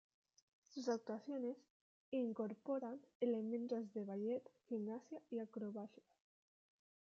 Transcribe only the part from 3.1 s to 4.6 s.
elementos de ballet,